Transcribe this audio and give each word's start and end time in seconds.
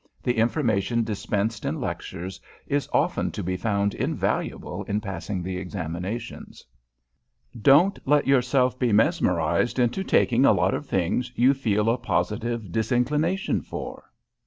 The 0.23 0.35
information 0.39 1.03
dispensed 1.03 1.63
in 1.63 1.79
lectures 1.79 2.41
is 2.65 2.89
often 2.91 3.29
to 3.33 3.43
be 3.43 3.55
found 3.55 3.93
invaluable 3.93 4.81
in 4.85 4.99
passing 4.99 5.43
the 5.43 5.57
Examinations. 5.59 6.65
[Sidenote: 7.53 7.63
CHOOSING 7.63 7.63
COURSES] 7.63 7.63
Don't 7.63 7.99
let 8.07 8.25
yourself 8.27 8.79
be 8.79 8.91
mesmerized 8.91 9.77
into 9.77 10.03
taking 10.03 10.43
a 10.43 10.53
lot 10.53 10.73
of 10.73 10.87
things 10.87 11.31
you 11.35 11.53
feel 11.53 11.87
a 11.87 11.99
positive 11.99 12.71
disinclination 12.71 13.61
for. 13.61 14.11